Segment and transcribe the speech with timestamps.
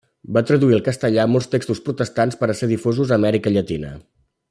[0.37, 3.95] Va traduir al castellà molts textos protestants per a ser difosos a Amèrica Llatina.